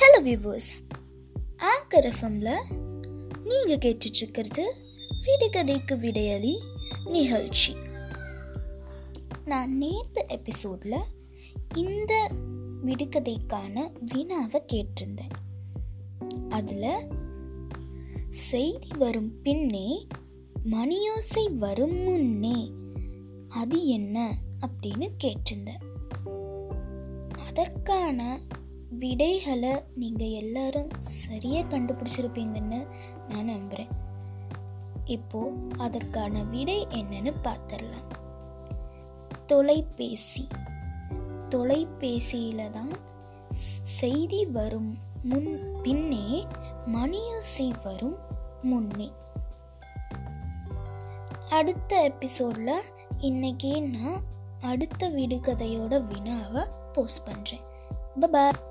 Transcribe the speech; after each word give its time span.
Hello 0.00 0.22
viewers 0.24 0.72
anchor 1.56 2.10
எஃப்எம்ல 2.10 2.50
நீங்கள் 3.44 3.78
கேட்டுட்ருக்கிறது 3.78 4.64
விடுகதைக்கு 5.24 5.98
விடையளி 5.98 6.58
நிகழ்ச்சி. 7.04 7.76
நான் 9.44 9.76
நேற்று 9.76 10.24
எபிசோடில் 10.28 11.04
இந்த 11.74 12.30
விடுகதைக்கான 12.84 13.90
வினாவை 14.00 14.62
கேட்டிருந்தேன். 14.72 15.34
அதில் 16.48 17.06
செய்தி 18.30 18.88
வரும் 18.98 19.40
பின்னே 19.42 20.06
மணியோசை 20.70 21.52
வரும் 21.52 21.96
முன்னே 21.96 22.72
அது 23.48 23.86
என்ன 23.86 24.36
அப்படின்னு 24.60 25.08
கேட்டிருந்தேன். 25.24 25.82
அதற்கான 27.46 28.40
விடைகளை 28.98 29.82
நீங்கள் 29.94 30.30
எல்லாரும் 30.30 30.88
சரியாக 30.98 31.78
கண்டுபிடிச்சிருப்பீங்கன்னு 31.78 32.86
நான் 33.28 33.44
நம்புகிறேன் 33.44 33.88
இப்போ 35.04 35.52
அதற்கான 35.78 36.42
விடை 36.42 36.86
என்னன்னு 36.86 37.34
பார்த்துடலாம் 37.44 38.10
தொலைபேசி. 39.46 40.48
தொலைபேசியில் 41.48 42.70
தான் 42.70 42.92
செய்தி 43.82 44.46
வரும் 44.46 44.98
முன் 45.22 45.58
பின்னே 45.82 46.46
மணியோசை 46.86 47.72
வரும் 47.82 48.16
முன்னே. 48.62 49.12
அடுத்த 51.48 52.02
எபிசோடில் 52.02 52.82
இன்னைக்கே 53.18 53.80
நான் 53.80 54.22
அடுத்த 54.60 55.10
விடுகதையோட 55.10 56.06
வினாவை 56.06 56.62
போஸ்ட் 56.92 57.28
பண்ணுறேன் 57.28 58.30
பாய் 58.30 58.70